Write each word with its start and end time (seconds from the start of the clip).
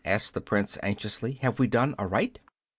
asked 0.03 0.33
the 0.33 0.41
Prince, 0.41 0.79
anxiously, 0.81 1.33
"have 1.43 1.59
we 1.59 1.67
done 1.67 1.93
aright?" 1.99 2.39